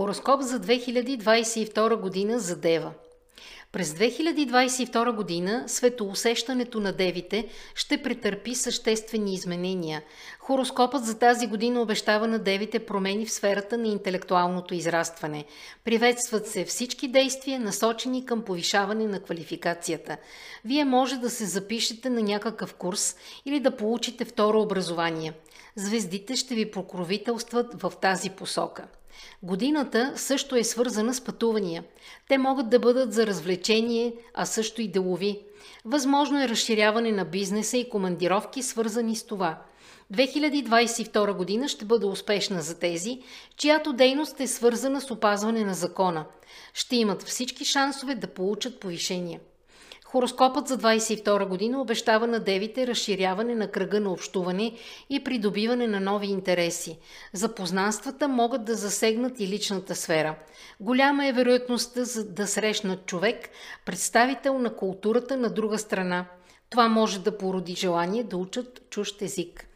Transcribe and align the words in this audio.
Хороскоп 0.00 0.40
за 0.40 0.60
2022 0.60 2.00
година 2.00 2.38
за 2.38 2.56
Дева. 2.56 2.92
През 3.72 3.92
2022 3.92 5.12
година 5.12 5.64
светоусещането 5.66 6.80
на 6.80 6.92
девите 6.92 7.48
ще 7.74 8.02
претърпи 8.02 8.54
съществени 8.54 9.34
изменения. 9.34 10.02
Хороскопът 10.38 11.04
за 11.04 11.18
тази 11.18 11.46
година 11.46 11.82
обещава 11.82 12.28
на 12.28 12.38
девите 12.38 12.78
промени 12.78 13.26
в 13.26 13.32
сферата 13.32 13.78
на 13.78 13.88
интелектуалното 13.88 14.74
израстване. 14.74 15.44
Приветстват 15.84 16.46
се 16.46 16.64
всички 16.64 17.08
действия, 17.08 17.60
насочени 17.60 18.26
към 18.26 18.42
повишаване 18.42 19.06
на 19.06 19.20
квалификацията. 19.20 20.16
Вие 20.64 20.84
може 20.84 21.16
да 21.16 21.30
се 21.30 21.46
запишете 21.46 22.10
на 22.10 22.22
някакъв 22.22 22.74
курс 22.74 23.16
или 23.44 23.60
да 23.60 23.76
получите 23.76 24.24
второ 24.24 24.60
образование. 24.60 25.32
Звездите 25.76 26.36
ще 26.36 26.54
ви 26.54 26.70
покровителстват 26.70 27.82
в 27.82 27.92
тази 28.00 28.30
посока. 28.30 28.84
Годината 29.42 30.12
също 30.16 30.56
е 30.56 30.64
свързана 30.64 31.14
с 31.14 31.20
пътувания. 31.20 31.84
Те 32.28 32.38
могат 32.38 32.70
да 32.70 32.78
бъдат 32.78 33.12
за 33.12 33.26
развлечение, 33.26 34.14
а 34.34 34.46
също 34.46 34.82
и 34.82 34.88
делови. 34.88 35.40
Възможно 35.84 36.42
е 36.42 36.48
разширяване 36.48 37.12
на 37.12 37.24
бизнеса 37.24 37.76
и 37.76 37.88
командировки, 37.88 38.62
свързани 38.62 39.16
с 39.16 39.26
това. 39.26 39.62
2022 40.12 41.32
година 41.32 41.68
ще 41.68 41.84
бъде 41.84 42.06
успешна 42.06 42.62
за 42.62 42.78
тези, 42.78 43.22
чиято 43.56 43.92
дейност 43.92 44.40
е 44.40 44.46
свързана 44.46 45.00
с 45.00 45.10
опазване 45.10 45.64
на 45.64 45.74
закона. 45.74 46.24
Ще 46.74 46.96
имат 46.96 47.22
всички 47.22 47.64
шансове 47.64 48.14
да 48.14 48.26
получат 48.26 48.80
повишение. 48.80 49.40
Хороскопът 50.10 50.68
за 50.68 50.78
22 50.78 51.48
година 51.48 51.80
обещава 51.80 52.26
на 52.26 52.40
девите 52.40 52.86
разширяване 52.86 53.54
на 53.54 53.70
кръга 53.70 54.00
на 54.00 54.12
общуване 54.12 54.72
и 55.10 55.24
придобиване 55.24 55.86
на 55.86 56.00
нови 56.00 56.26
интереси. 56.26 56.98
Запознанствата 57.32 58.28
могат 58.28 58.64
да 58.64 58.74
засегнат 58.74 59.40
и 59.40 59.48
личната 59.48 59.94
сфера. 59.94 60.34
Голяма 60.80 61.26
е 61.26 61.32
вероятността 61.32 62.04
за 62.04 62.24
да 62.24 62.46
срещнат 62.46 63.06
човек, 63.06 63.48
представител 63.84 64.58
на 64.58 64.76
културата 64.76 65.36
на 65.36 65.50
друга 65.50 65.78
страна. 65.78 66.26
Това 66.70 66.88
може 66.88 67.20
да 67.20 67.38
породи 67.38 67.74
желание 67.74 68.24
да 68.24 68.36
учат 68.36 68.90
чужд 68.90 69.22
език. 69.22 69.69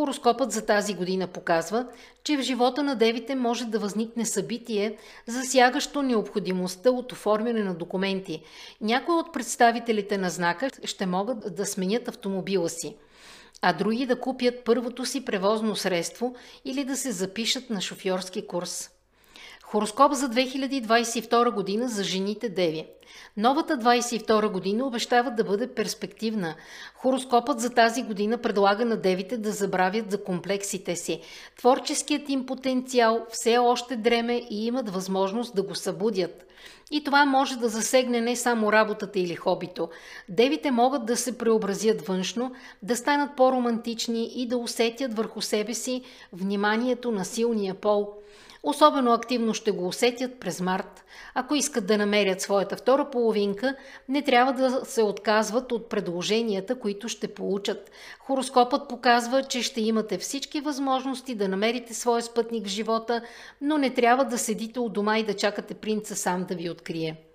Хороскопът 0.00 0.52
за 0.52 0.66
тази 0.66 0.94
година 0.94 1.26
показва, 1.26 1.86
че 2.24 2.36
в 2.36 2.42
живота 2.42 2.82
на 2.82 2.96
девите 2.96 3.34
може 3.34 3.64
да 3.64 3.78
възникне 3.78 4.26
събитие, 4.26 4.96
засягащо 5.26 6.02
необходимостта 6.02 6.90
от 6.90 7.12
оформяне 7.12 7.62
на 7.62 7.74
документи. 7.74 8.42
Някои 8.80 9.14
от 9.14 9.32
представителите 9.32 10.18
на 10.18 10.30
знака 10.30 10.70
ще 10.84 11.06
могат 11.06 11.54
да 11.54 11.66
сменят 11.66 12.08
автомобила 12.08 12.68
си, 12.68 12.96
а 13.62 13.72
други 13.72 14.06
да 14.06 14.20
купят 14.20 14.64
първото 14.64 15.06
си 15.06 15.24
превозно 15.24 15.76
средство 15.76 16.34
или 16.64 16.84
да 16.84 16.96
се 16.96 17.12
запишат 17.12 17.70
на 17.70 17.80
шофьорски 17.80 18.46
курс. 18.46 18.90
Хороскоп 19.70 20.12
за 20.12 20.28
2022 20.28 21.50
година 21.54 21.88
за 21.88 22.04
жените 22.04 22.48
Деви. 22.48 22.86
Новата 23.36 23.78
22 23.78 24.48
година 24.48 24.86
обещава 24.86 25.30
да 25.30 25.44
бъде 25.44 25.74
перспективна. 25.74 26.54
Хороскопът 26.94 27.60
за 27.60 27.70
тази 27.70 28.02
година 28.02 28.38
предлага 28.38 28.84
на 28.84 28.96
девите 28.96 29.36
да 29.36 29.50
забравят 29.50 30.10
за 30.10 30.24
комплексите 30.24 30.96
си. 30.96 31.20
Творческият 31.58 32.28
им 32.28 32.46
потенциал 32.46 33.26
все 33.30 33.58
още 33.58 33.96
дреме 33.96 34.42
и 34.50 34.66
имат 34.66 34.90
възможност 34.90 35.54
да 35.54 35.62
го 35.62 35.74
събудят. 35.74 36.46
И 36.90 37.04
това 37.04 37.24
може 37.24 37.56
да 37.56 37.68
засегне 37.68 38.20
не 38.20 38.36
само 38.36 38.72
работата 38.72 39.18
или 39.18 39.34
хобито. 39.34 39.88
Девите 40.28 40.70
могат 40.70 41.06
да 41.06 41.16
се 41.16 41.38
преобразят 41.38 42.06
външно, 42.06 42.52
да 42.82 42.96
станат 42.96 43.36
по-романтични 43.36 44.30
и 44.34 44.46
да 44.46 44.58
усетят 44.58 45.14
върху 45.14 45.40
себе 45.40 45.74
си 45.74 46.02
вниманието 46.32 47.10
на 47.10 47.24
силния 47.24 47.74
пол– 47.74 48.12
Особено 48.62 49.12
активно 49.12 49.54
ще 49.54 49.70
го 49.70 49.88
усетят 49.88 50.40
през 50.40 50.60
март. 50.60 51.04
Ако 51.34 51.54
искат 51.54 51.86
да 51.86 51.98
намерят 51.98 52.40
своята 52.40 52.76
втора 52.76 53.10
половинка, 53.10 53.76
не 54.08 54.22
трябва 54.22 54.52
да 54.52 54.84
се 54.84 55.02
отказват 55.02 55.72
от 55.72 55.88
предложенията, 55.88 56.78
които 56.78 57.08
ще 57.08 57.34
получат. 57.34 57.90
Хороскопът 58.20 58.88
показва, 58.88 59.42
че 59.42 59.62
ще 59.62 59.80
имате 59.80 60.18
всички 60.18 60.60
възможности 60.60 61.34
да 61.34 61.48
намерите 61.48 61.94
своя 61.94 62.22
спътник 62.22 62.66
в 62.66 62.70
живота, 62.70 63.22
но 63.60 63.78
не 63.78 63.90
трябва 63.94 64.24
да 64.24 64.38
седите 64.38 64.80
у 64.80 64.88
дома 64.88 65.18
и 65.18 65.24
да 65.24 65.34
чакате 65.34 65.74
принца 65.74 66.16
сам 66.16 66.44
да 66.44 66.54
ви 66.54 66.70
открие. 66.70 67.29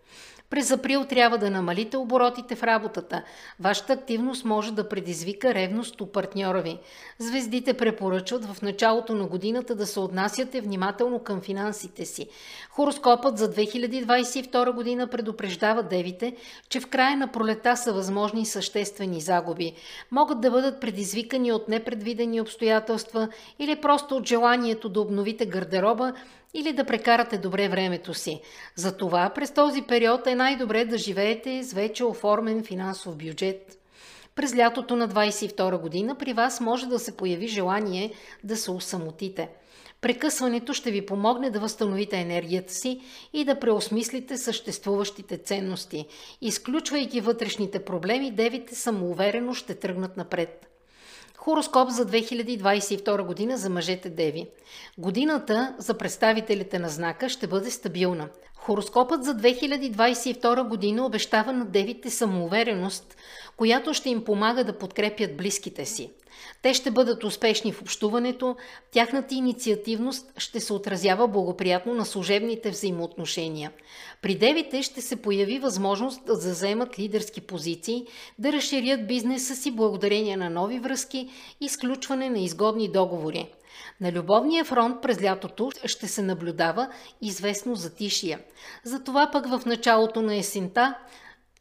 През 0.49 0.71
април 0.71 1.05
трябва 1.05 1.37
да 1.37 1.49
намалите 1.49 1.97
оборотите 1.97 2.55
в 2.55 2.63
работата. 2.63 3.23
Вашата 3.59 3.93
активност 3.93 4.45
може 4.45 4.71
да 4.71 4.89
предизвика 4.89 5.53
ревност 5.53 6.01
у 6.01 6.11
партньора 6.11 6.61
ви. 6.61 6.79
Звездите 7.19 7.73
препоръчват 7.73 8.45
в 8.45 8.61
началото 8.61 9.15
на 9.15 9.27
годината 9.27 9.75
да 9.75 9.85
се 9.85 9.99
отнасяте 9.99 10.61
внимателно 10.61 11.19
към 11.19 11.41
финансите 11.41 12.05
си. 12.05 12.27
Хороскопът 12.69 13.37
за 13.37 13.53
2022 13.53 14.71
година 14.71 15.07
предупреждава 15.07 15.83
девите, 15.83 16.35
че 16.69 16.79
в 16.79 16.87
края 16.87 17.17
на 17.17 17.31
пролета 17.31 17.77
са 17.77 17.93
възможни 17.93 18.45
съществени 18.45 19.21
загуби. 19.21 19.73
Могат 20.11 20.41
да 20.41 20.51
бъдат 20.51 20.81
предизвикани 20.81 21.51
от 21.51 21.69
непредвидени 21.69 22.41
обстоятелства 22.41 23.27
или 23.59 23.75
просто 23.75 24.15
от 24.15 24.27
желанието 24.27 24.89
да 24.89 25.01
обновите 25.01 25.45
гардероба 25.45 26.13
или 26.55 26.73
да 26.73 26.85
прекарате 26.85 27.37
добре 27.37 27.69
времето 27.69 28.13
си. 28.13 28.41
Затова 28.75 29.29
през 29.35 29.51
този 29.51 29.81
период 29.81 30.27
е 30.27 30.35
най-добре 30.35 30.85
да 30.85 30.97
живеете 30.97 31.63
с 31.63 31.73
вече 31.73 32.03
оформен 32.03 32.63
финансов 32.63 33.17
бюджет. 33.17 33.79
През 34.35 34.55
лятото 34.55 34.95
на 34.95 35.09
22 35.09 35.81
година 35.81 36.15
при 36.15 36.33
вас 36.33 36.61
може 36.61 36.87
да 36.87 36.99
се 36.99 37.17
появи 37.17 37.47
желание 37.47 38.13
да 38.43 38.57
се 38.57 38.71
усамотите. 38.71 39.49
Прекъсването 40.01 40.73
ще 40.73 40.91
ви 40.91 41.05
помогне 41.05 41.49
да 41.49 41.59
възстановите 41.59 42.17
енергията 42.17 42.73
си 42.73 43.01
и 43.33 43.45
да 43.45 43.59
преосмислите 43.59 44.37
съществуващите 44.37 45.37
ценности. 45.37 46.05
Изключвайки 46.41 47.21
вътрешните 47.21 47.85
проблеми, 47.85 48.31
девите 48.31 48.75
самоуверено 48.75 49.53
ще 49.53 49.75
тръгнат 49.75 50.17
напред. 50.17 50.74
Хороскоп 51.45 51.89
за 51.89 52.05
2022 52.05 53.25
година 53.25 53.57
за 53.57 53.69
мъжете 53.69 54.09
Деви. 54.09 54.47
Годината 54.97 55.75
за 55.77 55.97
представителите 55.97 56.79
на 56.79 56.89
знака 56.89 57.29
ще 57.29 57.47
бъде 57.47 57.71
стабилна. 57.71 58.29
Хороскопът 58.55 59.23
за 59.23 59.35
2022 59.35 60.67
година 60.67 61.05
обещава 61.05 61.53
на 61.53 61.65
девите 61.65 62.09
самоувереност, 62.09 63.15
която 63.57 63.93
ще 63.93 64.09
им 64.09 64.23
помага 64.23 64.63
да 64.63 64.77
подкрепят 64.77 65.37
близките 65.37 65.85
си. 65.85 66.11
Те 66.61 66.73
ще 66.73 66.91
бъдат 66.91 67.23
успешни 67.23 67.71
в 67.71 67.81
общуването, 67.81 68.55
тяхната 68.91 69.35
инициативност 69.35 70.31
ще 70.37 70.59
се 70.59 70.73
отразява 70.73 71.27
благоприятно 71.27 71.93
на 71.93 72.05
служебните 72.05 72.69
взаимоотношения. 72.69 73.71
При 74.21 74.35
девите 74.35 74.83
ще 74.83 75.01
се 75.01 75.15
появи 75.15 75.59
възможност 75.59 76.25
да 76.25 76.35
заемат 76.35 76.99
лидерски 76.99 77.41
позиции, 77.41 78.05
да 78.39 78.53
разширят 78.53 79.07
бизнеса 79.07 79.55
си 79.55 79.71
благодарение 79.71 80.37
на 80.37 80.49
нови 80.49 80.79
връзки 80.79 81.29
и 81.61 81.69
сключване 81.69 82.29
на 82.29 82.39
изгодни 82.39 82.87
договори. 82.87 83.49
На 84.01 84.11
любовния 84.11 84.65
фронт 84.65 85.01
през 85.01 85.23
лятото 85.23 85.71
ще 85.85 86.07
се 86.07 86.21
наблюдава 86.21 86.89
известно 87.21 87.75
затишие. 87.75 88.39
Затова 88.83 89.29
пък 89.31 89.47
в 89.47 89.65
началото 89.65 90.21
на 90.21 90.35
есента 90.35 90.95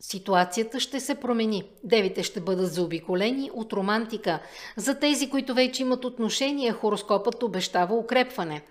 Ситуацията 0.09 0.81
ще 0.81 1.00
се 1.00 1.15
промени. 1.15 1.65
Девите 1.84 2.22
ще 2.22 2.41
бъдат 2.41 2.72
заобиколени 2.72 3.50
от 3.54 3.72
романтика. 3.72 4.38
За 4.76 4.98
тези, 4.98 5.31
които 5.31 5.54
вече 5.54 5.82
имат 5.82 6.04
отношение, 6.04 6.72
хороскопът 6.72 7.42
обещава 7.42 7.94
укрепване. 7.94 8.62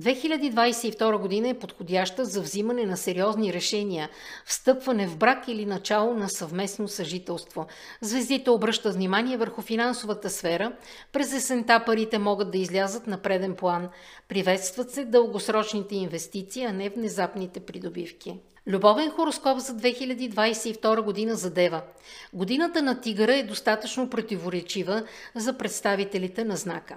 2022 0.00 1.20
година 1.20 1.48
е 1.48 1.58
подходяща 1.58 2.24
за 2.24 2.40
взимане 2.40 2.86
на 2.86 2.96
сериозни 2.96 3.52
решения, 3.52 4.10
встъпване 4.44 5.06
в 5.06 5.16
брак 5.16 5.48
или 5.48 5.66
начало 5.66 6.14
на 6.14 6.28
съвместно 6.28 6.88
съжителство. 6.88 7.66
Звездите 8.00 8.50
обръщат 8.50 8.94
внимание 8.94 9.36
върху 9.36 9.62
финансовата 9.62 10.30
сфера. 10.30 10.72
През 11.12 11.32
есента 11.32 11.82
парите 11.86 12.18
могат 12.18 12.50
да 12.50 12.58
излязат 12.58 13.06
на 13.06 13.18
преден 13.18 13.54
план. 13.54 13.88
Приветстват 14.28 14.90
се 14.90 15.04
дългосрочните 15.04 15.96
инвестиции, 15.96 16.64
а 16.64 16.72
не 16.72 16.88
внезапните 16.88 17.60
придобивки. 17.60 18.36
Любовен 18.68 19.10
хороскоп 19.10 19.58
за 19.58 19.72
2022 19.72 21.00
година 21.00 21.34
за 21.34 21.50
Дева. 21.50 21.82
Годината 22.32 22.82
на 22.82 23.00
Тигъра 23.00 23.34
е 23.34 23.42
достатъчно 23.42 24.10
противоречива 24.10 25.02
за 25.34 25.58
представителите 25.58 26.44
на 26.44 26.56
знака. 26.56 26.94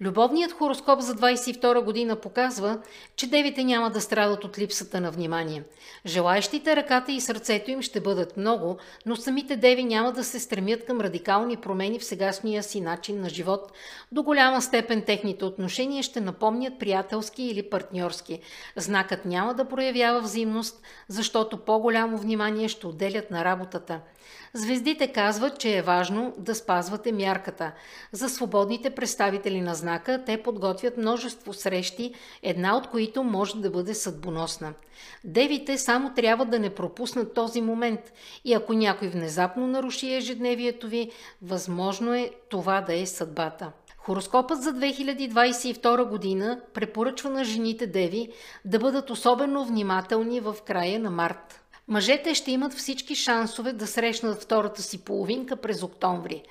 Любовният 0.00 0.52
хороскоп 0.52 1.00
за 1.00 1.14
2022 1.14 1.84
година 1.84 2.16
показва, 2.16 2.78
че 3.16 3.26
девите 3.26 3.64
няма 3.64 3.90
да 3.90 4.00
страдат 4.00 4.44
от 4.44 4.58
липсата 4.58 5.00
на 5.00 5.10
внимание. 5.10 5.62
Желаещите 6.06 6.76
ръката 6.76 7.12
и 7.12 7.20
сърцето 7.20 7.70
им 7.70 7.82
ще 7.82 8.00
бъдат 8.00 8.36
много, 8.36 8.78
но 9.06 9.16
самите 9.16 9.56
деви 9.56 9.84
няма 9.84 10.12
да 10.12 10.24
се 10.24 10.40
стремят 10.40 10.84
към 10.84 11.00
радикални 11.00 11.56
промени 11.56 11.98
в 11.98 12.04
сегашния 12.04 12.62
си 12.62 12.80
начин 12.80 13.20
на 13.20 13.28
живот. 13.28 13.72
До 14.12 14.22
голяма 14.22 14.62
степен 14.62 15.02
техните 15.02 15.44
отношения 15.44 16.02
ще 16.02 16.20
напомнят 16.20 16.78
приятелски 16.78 17.42
или 17.42 17.70
партньорски. 17.70 18.40
Знакът 18.76 19.24
няма 19.24 19.54
да 19.54 19.68
проявява 19.68 20.20
взаимност, 20.20 20.82
защото 21.12 21.56
по-голямо 21.56 22.16
внимание 22.16 22.68
ще 22.68 22.86
отделят 22.86 23.30
на 23.30 23.44
работата. 23.44 24.00
Звездите 24.54 25.12
казват, 25.12 25.58
че 25.58 25.76
е 25.76 25.82
важно 25.82 26.34
да 26.38 26.54
спазвате 26.54 27.12
мярката. 27.12 27.72
За 28.12 28.28
свободните 28.28 28.90
представители 28.90 29.60
на 29.60 29.74
знака 29.74 30.22
те 30.26 30.42
подготвят 30.42 30.96
множество 30.96 31.52
срещи 31.52 32.14
една 32.42 32.76
от 32.76 32.86
които 32.86 33.24
може 33.24 33.56
да 33.56 33.70
бъде 33.70 33.94
съдбоносна. 33.94 34.72
Девите 35.24 35.78
само 35.78 36.14
трябва 36.14 36.44
да 36.44 36.58
не 36.58 36.74
пропуснат 36.74 37.34
този 37.34 37.60
момент 37.60 38.12
и 38.44 38.54
ако 38.54 38.72
някой 38.72 39.08
внезапно 39.08 39.66
наруши 39.66 40.14
ежедневието 40.14 40.88
ви, 40.88 41.10
възможно 41.42 42.14
е 42.14 42.30
това 42.48 42.80
да 42.80 42.94
е 42.94 43.06
съдбата. 43.06 43.72
Хороскопът 44.04 44.62
за 44.62 44.74
2022 44.74 46.08
година 46.08 46.60
препоръчва 46.74 47.30
на 47.30 47.44
жените 47.44 47.86
деви 47.86 48.28
да 48.64 48.78
бъдат 48.78 49.10
особено 49.10 49.64
внимателни 49.64 50.40
в 50.40 50.56
края 50.66 51.00
на 51.00 51.10
март. 51.10 51.62
Мъжете 51.88 52.34
ще 52.34 52.50
имат 52.50 52.74
всички 52.74 53.14
шансове 53.14 53.72
да 53.72 53.86
срещнат 53.86 54.42
втората 54.42 54.82
си 54.82 55.04
половинка 55.04 55.56
през 55.56 55.82
октомври. 55.82 56.42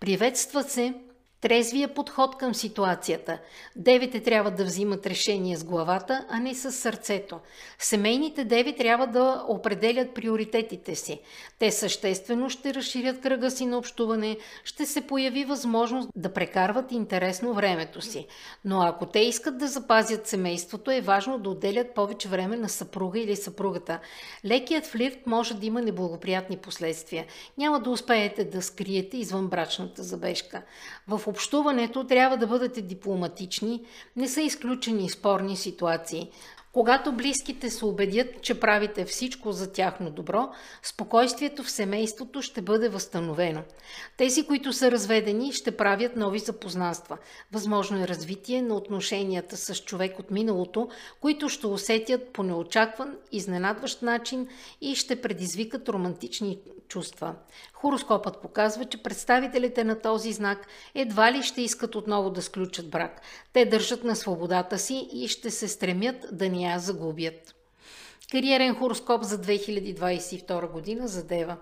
Приветства 0.00 0.62
се 0.62 0.94
Трезвия 1.40 1.94
подход 1.94 2.36
към 2.36 2.54
ситуацията. 2.54 3.38
Девите 3.76 4.22
трябва 4.22 4.50
да 4.50 4.64
взимат 4.64 5.06
решение 5.06 5.56
с 5.56 5.64
главата, 5.64 6.26
а 6.28 6.38
не 6.40 6.54
с 6.54 6.72
сърцето. 6.72 7.40
Семейните 7.78 8.44
деви 8.44 8.76
трябва 8.76 9.06
да 9.06 9.44
определят 9.48 10.14
приоритетите 10.14 10.94
си. 10.94 11.20
Те 11.58 11.70
съществено 11.70 12.50
ще 12.50 12.74
разширят 12.74 13.20
кръга 13.20 13.50
си 13.50 13.66
на 13.66 13.78
общуване, 13.78 14.36
ще 14.64 14.86
се 14.86 15.00
появи 15.00 15.44
възможност 15.44 16.08
да 16.16 16.32
прекарват 16.32 16.92
интересно 16.92 17.54
времето 17.54 18.00
си. 18.00 18.26
Но 18.64 18.82
ако 18.82 19.06
те 19.06 19.18
искат 19.18 19.58
да 19.58 19.68
запазят 19.68 20.26
семейството, 20.26 20.90
е 20.90 21.00
важно 21.00 21.38
да 21.38 21.50
отделят 21.50 21.94
повече 21.94 22.28
време 22.28 22.56
на 22.56 22.68
съпруга 22.68 23.20
или 23.20 23.36
съпругата. 23.36 23.98
Лекият 24.44 24.86
флирт 24.86 25.26
може 25.26 25.54
да 25.54 25.66
има 25.66 25.82
неблагоприятни 25.82 26.56
последствия. 26.56 27.24
Няма 27.58 27.80
да 27.80 27.90
успеете 27.90 28.44
да 28.44 28.62
скриете 28.62 29.16
извън 29.16 29.48
брачната 29.48 30.02
забежка. 30.02 30.62
В 31.08 31.29
общуването 31.30 32.04
трябва 32.04 32.36
да 32.36 32.46
бъдете 32.46 32.82
дипломатични, 32.82 33.82
не 34.16 34.28
са 34.28 34.40
изключени 34.40 35.10
спорни 35.10 35.56
ситуации. 35.56 36.30
Когато 36.72 37.12
близките 37.12 37.70
се 37.70 37.84
убедят, 37.84 38.42
че 38.42 38.60
правите 38.60 39.04
всичко 39.04 39.52
за 39.52 39.72
тяхно 39.72 40.10
добро, 40.10 40.48
спокойствието 40.82 41.62
в 41.62 41.70
семейството 41.70 42.42
ще 42.42 42.62
бъде 42.62 42.88
възстановено. 42.88 43.62
Тези, 44.16 44.46
които 44.46 44.72
са 44.72 44.90
разведени, 44.90 45.52
ще 45.52 45.76
правят 45.76 46.16
нови 46.16 46.38
запознанства. 46.38 47.18
Възможно 47.52 48.02
е 48.02 48.08
развитие 48.08 48.62
на 48.62 48.74
отношенията 48.74 49.56
с 49.56 49.74
човек 49.74 50.18
от 50.18 50.30
миналото, 50.30 50.88
които 51.20 51.48
ще 51.48 51.66
усетят 51.66 52.28
по 52.32 52.42
неочакван, 52.42 53.16
изненадващ 53.32 54.02
начин 54.02 54.48
и 54.80 54.94
ще 54.94 55.20
предизвикат 55.20 55.88
романтични 55.88 56.58
чувства. 56.88 57.34
Хороскопът 57.72 58.42
показва, 58.42 58.84
че 58.84 59.02
представителите 59.02 59.84
на 59.84 60.00
този 60.00 60.32
знак 60.32 60.66
едва 60.94 61.32
ли 61.32 61.42
ще 61.42 61.62
искат 61.62 61.94
отново 61.94 62.30
да 62.30 62.42
сключат 62.42 62.90
брак. 62.90 63.20
Те 63.52 63.64
държат 63.64 64.04
на 64.04 64.16
свободата 64.16 64.78
си 64.78 65.08
и 65.12 65.28
ще 65.28 65.50
се 65.50 65.68
стремят 65.68 66.26
да 66.32 66.48
ни 66.48 66.59
я 66.60 66.78
загубят. 66.78 67.54
Кариерен 68.30 68.74
хороскоп 68.74 69.22
за 69.22 69.38
2022 69.38 70.72
година 70.72 71.08
за 71.08 71.24
Дева. 71.24 71.56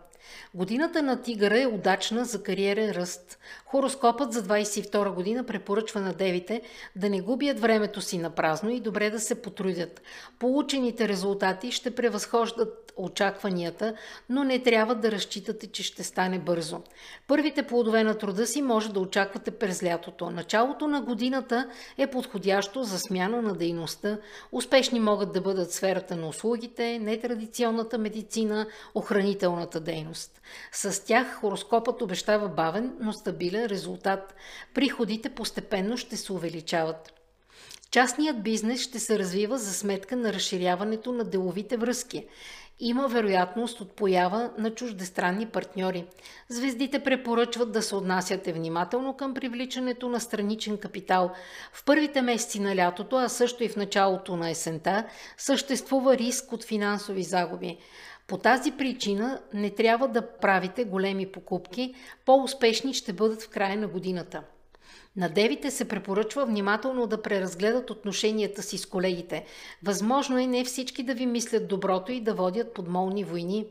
Годината 0.55 1.03
на 1.03 1.23
тигъра 1.23 1.61
е 1.61 1.67
удачна 1.67 2.25
за 2.25 2.43
кариерен 2.43 2.91
ръст. 2.91 3.39
Хороскопът 3.65 4.33
за 4.33 4.43
22 4.43 5.15
година 5.15 5.45
препоръчва 5.45 6.01
на 6.01 6.13
девите 6.13 6.63
да 6.97 7.11
не 7.11 7.21
губят 7.21 7.61
времето 7.61 8.01
си 8.01 8.19
на 8.19 8.31
празно 8.31 8.71
и 8.71 8.81
добре 8.81 9.11
да 9.11 9.21
се 9.21 9.43
потрудят. 9.43 10.03
Получените 10.39 11.09
резултати 11.09 11.73
ще 11.73 11.95
превъзхождат 11.95 12.89
очакванията, 12.99 13.95
но 14.29 14.45
не 14.45 14.63
трябва 14.63 14.95
да 14.95 15.13
разчитате, 15.13 15.67
че 15.67 15.83
ще 15.83 16.03
стане 16.03 16.39
бързо. 16.39 16.81
Първите 17.27 17.63
плодове 17.63 18.05
на 18.05 18.19
труда 18.19 18.47
си 18.47 18.63
може 18.63 18.93
да 18.93 19.01
очаквате 19.01 19.51
през 19.51 19.83
лятото. 19.83 20.31
Началото 20.31 20.89
на 20.89 21.01
годината 21.01 21.71
е 21.99 22.07
подходящо 22.07 22.85
за 22.85 22.99
смяна 22.99 23.43
на 23.43 23.55
дейността. 23.55 24.19
Успешни 24.53 25.01
могат 25.01 25.33
да 25.33 25.41
бъдат 25.41 25.73
сферата 25.73 26.17
на 26.17 26.29
услугите, 26.29 26.99
нетрадиционната 26.99 27.99
медицина, 27.99 28.67
охранителната 28.95 29.81
дейност. 30.09 30.41
С 30.73 31.05
тях 31.05 31.35
хороскопът 31.35 32.03
обещава 32.03 32.49
бавен, 32.49 32.93
но 33.01 33.13
стабилен 33.13 33.67
резултат. 33.67 34.35
Приходите 34.75 35.29
постепенно 35.29 35.97
ще 35.97 36.17
се 36.17 36.33
увеличават. 36.33 37.13
Частният 37.91 38.43
бизнес 38.43 38.81
ще 38.81 38.99
се 38.99 39.19
развива 39.19 39.59
за 39.59 39.75
сметка 39.75 40.17
на 40.17 40.33
разширяването 40.33 41.13
на 41.13 41.25
деловите 41.25 41.77
връзки 41.77 42.27
има 42.81 43.09
вероятност 43.09 43.81
от 43.81 43.93
поява 43.93 44.51
на 44.59 44.71
чуждестранни 44.75 45.47
партньори. 45.47 46.05
Звездите 46.49 46.99
препоръчват 47.05 47.73
да 47.73 47.83
се 47.83 47.97
отнасяте 47.97 48.53
внимателно 48.53 49.17
към 49.17 49.35
привличането 49.35 50.09
на 50.09 50.21
страничен 50.21 50.79
капитал. 50.79 51.33
В 51.73 51.85
първите 51.85 52.23
месеци 52.23 52.61
на 52.61 52.77
лятото, 52.77 53.17
а 53.17 53.29
също 53.29 53.65
и 53.65 53.69
в 53.69 53.77
началото 53.77 54.37
на 54.37 54.51
есента, 54.51 55.05
съществува 55.37 56.17
риск 56.17 56.53
от 56.53 56.65
финансови 56.65 57.23
загуби. 57.23 57.79
По 58.29 58.37
тази 58.37 58.73
причина 58.73 59.41
не 59.55 59.71
трябва 59.71 60.09
да 60.09 60.31
правите 60.31 60.85
големи 60.85 61.27
покупки, 61.27 61.95
по-успешни 62.25 62.95
ще 62.95 63.13
бъдат 63.13 63.43
в 63.43 63.49
края 63.49 63.77
на 63.77 63.89
годината. 63.89 64.43
На 65.17 65.29
девите 65.29 65.71
се 65.71 65.89
препоръчва 65.89 66.47
внимателно 66.47 67.07
да 67.07 67.23
преразгледат 67.23 67.91
отношенията 67.91 68.63
си 68.63 68.79
с 68.79 68.87
колегите. 68.87 69.45
Възможно 69.83 70.39
е 70.39 70.47
не 70.47 70.65
всички 70.65 71.03
да 71.03 71.15
ви 71.15 71.27
мислят 71.27 71.69
доброто 71.69 72.13
и 72.13 72.21
да 72.21 72.35
водят 72.35 72.75
подмолни 72.75 73.25
войни. 73.25 73.67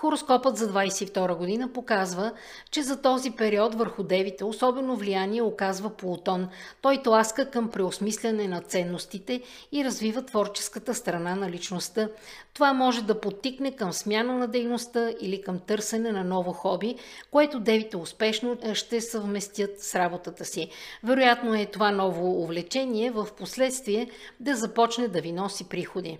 Хороскопът 0.00 0.56
за 0.56 0.72
22 0.72 1.34
година 1.34 1.72
показва, 1.72 2.32
че 2.70 2.82
за 2.82 3.02
този 3.02 3.30
период 3.30 3.74
върху 3.74 4.02
девите 4.02 4.44
особено 4.44 4.96
влияние 4.96 5.42
оказва 5.42 5.90
Плутон. 5.90 6.48
Той 6.82 7.02
тласка 7.02 7.50
към 7.50 7.70
преосмисляне 7.70 8.48
на 8.48 8.60
ценностите 8.60 9.42
и 9.72 9.84
развива 9.84 10.22
творческата 10.22 10.94
страна 10.94 11.34
на 11.36 11.50
личността. 11.50 12.08
Това 12.54 12.72
може 12.72 13.02
да 13.02 13.20
подтикне 13.20 13.76
към 13.76 13.92
смяна 13.92 14.34
на 14.34 14.48
дейността 14.48 15.10
или 15.20 15.42
към 15.42 15.58
търсене 15.58 16.12
на 16.12 16.24
ново 16.24 16.52
хоби, 16.52 16.96
което 17.30 17.60
девите 17.60 17.96
успешно 17.96 18.56
ще 18.74 19.00
съвместят 19.00 19.80
с 19.80 19.94
работата 19.94 20.44
си. 20.44 20.70
Вероятно 21.04 21.54
е 21.54 21.66
това 21.66 21.90
ново 21.90 22.42
увлечение 22.42 23.10
в 23.10 23.28
последствие 23.38 24.10
да 24.40 24.56
започне 24.56 25.08
да 25.08 25.20
ви 25.20 25.32
носи 25.32 25.68
приходи. 25.68 26.18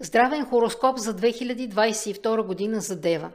Здравен 0.00 0.46
хороскоп 0.46 0.98
за 0.98 1.14
2022 1.14 2.42
година 2.42 2.80
за 2.80 2.96
Дева. 2.96 3.30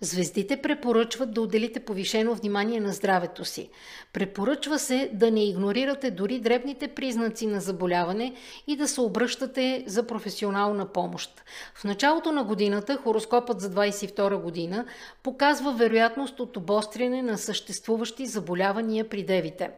Звездите 0.00 0.62
препоръчват 0.62 1.34
да 1.34 1.40
отделите 1.40 1.80
повишено 1.80 2.34
внимание 2.34 2.80
на 2.80 2.92
здравето 2.92 3.44
си. 3.44 3.70
Препоръчва 4.12 4.78
се 4.78 5.10
да 5.12 5.30
не 5.30 5.48
игнорирате 5.48 6.10
дори 6.10 6.40
дребните 6.40 6.88
признаци 6.88 7.46
на 7.46 7.60
заболяване 7.60 8.34
и 8.66 8.76
да 8.76 8.88
се 8.88 9.00
обръщате 9.00 9.84
за 9.86 10.06
професионална 10.06 10.86
помощ. 10.92 11.42
В 11.74 11.84
началото 11.84 12.32
на 12.32 12.44
годината 12.44 12.96
хороскопът 12.96 13.60
за 13.60 13.70
22 13.70 14.42
година 14.42 14.86
показва 15.22 15.72
вероятност 15.72 16.40
от 16.40 16.56
обостряне 16.56 17.22
на 17.22 17.38
съществуващи 17.38 18.26
заболявания 18.26 19.08
при 19.08 19.22
девите. 19.22 19.70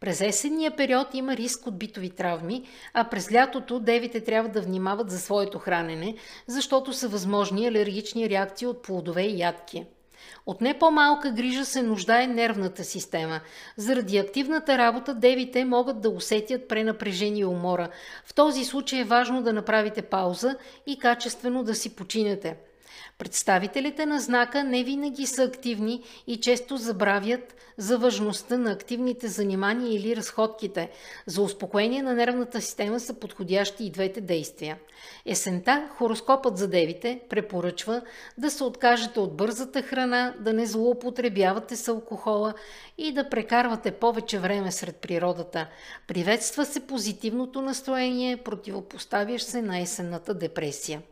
През 0.00 0.20
есенния 0.20 0.76
период 0.76 1.14
има 1.14 1.36
риск 1.36 1.66
от 1.66 1.78
битови 1.78 2.10
травми, 2.10 2.62
а 2.94 3.04
през 3.04 3.32
лятото 3.32 3.80
девите 3.80 4.20
трябва 4.20 4.48
да 4.48 4.60
внимават 4.60 5.10
за 5.10 5.18
своето 5.18 5.58
хранене, 5.58 6.14
защото 6.46 6.92
са 6.92 7.08
възможни 7.08 7.66
алергични 7.66 8.30
реакции 8.30 8.66
от 8.66 8.82
плодове 8.82 9.22
и 9.22 9.38
ядки. 9.38 9.86
От 10.46 10.60
не 10.60 10.78
по-малка 10.78 11.30
грижа 11.30 11.64
се 11.64 11.82
нуждае 11.82 12.26
нервната 12.26 12.84
система. 12.84 13.40
Заради 13.76 14.18
активната 14.18 14.78
работа 14.78 15.14
девите 15.14 15.64
могат 15.64 16.00
да 16.00 16.10
усетят 16.10 16.68
пренапрежение 16.68 17.40
и 17.40 17.44
умора. 17.44 17.88
В 18.24 18.34
този 18.34 18.64
случай 18.64 19.00
е 19.00 19.04
важно 19.04 19.42
да 19.42 19.52
направите 19.52 20.02
пауза 20.02 20.56
и 20.86 20.98
качествено 20.98 21.64
да 21.64 21.74
си 21.74 21.96
починете. 21.96 22.56
Представителите 23.18 24.06
на 24.06 24.20
знака 24.20 24.64
не 24.64 24.84
винаги 24.84 25.26
са 25.26 25.42
активни 25.42 26.02
и 26.26 26.36
често 26.36 26.76
забравят 26.76 27.54
за 27.78 27.98
важността 27.98 28.58
на 28.58 28.72
активните 28.72 29.28
занимания 29.28 29.94
или 29.94 30.16
разходките. 30.16 30.90
За 31.26 31.42
успокоение 31.42 32.02
на 32.02 32.14
нервната 32.14 32.60
система 32.60 33.00
са 33.00 33.14
подходящи 33.14 33.84
и 33.84 33.90
двете 33.90 34.20
действия. 34.20 34.78
Есента 35.26 35.88
хороскопът 35.96 36.58
за 36.58 36.68
девите 36.68 37.20
препоръчва 37.28 38.02
да 38.38 38.50
се 38.50 38.64
откажете 38.64 39.20
от 39.20 39.36
бързата 39.36 39.82
храна, 39.82 40.34
да 40.40 40.52
не 40.52 40.66
злоупотребявате 40.66 41.76
с 41.76 41.88
алкохола 41.88 42.54
и 42.98 43.12
да 43.12 43.28
прекарвате 43.28 43.90
повече 43.90 44.38
време 44.38 44.72
сред 44.72 44.96
природата. 44.96 45.68
Приветства 46.06 46.64
се 46.64 46.86
позитивното 46.86 47.62
настроение, 47.62 48.36
противопоставящ 48.36 49.46
се 49.46 49.62
на 49.62 49.78
есенната 49.80 50.34
депресия. 50.34 51.02